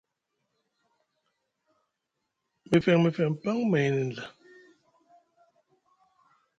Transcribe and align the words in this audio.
Mefeŋ 2.69 2.97
mefeŋ 3.03 3.29
paŋ 3.41 3.57
maini 3.71 4.03
nɵa. 4.09 4.23